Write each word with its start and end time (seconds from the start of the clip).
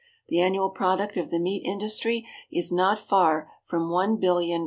The 0.29 0.39
annual 0.41 0.71
product 0.71 1.15
of 1.15 1.29
the 1.29 1.37
meat 1.37 1.63
industry 1.63 2.25
is 2.51 2.71
not 2.71 2.97
far 2.97 3.51
from 3.63 3.83
$1,400,000,000. 3.83 4.59